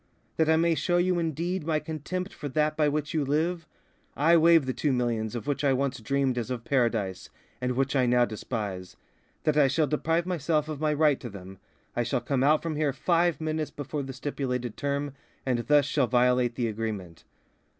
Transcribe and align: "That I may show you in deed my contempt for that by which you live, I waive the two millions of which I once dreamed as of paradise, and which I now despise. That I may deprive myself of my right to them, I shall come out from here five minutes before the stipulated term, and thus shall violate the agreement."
"That 0.37 0.49
I 0.49 0.55
may 0.55 0.73
show 0.73 0.97
you 0.97 1.19
in 1.19 1.33
deed 1.33 1.63
my 1.63 1.77
contempt 1.79 2.33
for 2.33 2.49
that 2.49 2.75
by 2.75 2.89
which 2.89 3.13
you 3.13 3.23
live, 3.23 3.67
I 4.17 4.35
waive 4.35 4.65
the 4.65 4.73
two 4.73 4.91
millions 4.91 5.35
of 5.35 5.45
which 5.45 5.63
I 5.63 5.73
once 5.73 5.99
dreamed 5.99 6.39
as 6.39 6.49
of 6.49 6.63
paradise, 6.63 7.29
and 7.61 7.73
which 7.73 7.95
I 7.95 8.07
now 8.07 8.25
despise. 8.25 8.97
That 9.43 9.57
I 9.57 9.69
may 9.79 9.85
deprive 9.87 10.25
myself 10.25 10.67
of 10.67 10.81
my 10.81 10.91
right 10.91 11.19
to 11.19 11.29
them, 11.29 11.59
I 11.95 12.01
shall 12.01 12.19
come 12.19 12.43
out 12.43 12.63
from 12.63 12.77
here 12.77 12.93
five 12.93 13.39
minutes 13.39 13.69
before 13.69 14.01
the 14.01 14.11
stipulated 14.11 14.75
term, 14.75 15.13
and 15.45 15.59
thus 15.67 15.85
shall 15.85 16.07
violate 16.07 16.55
the 16.55 16.67
agreement." 16.67 17.23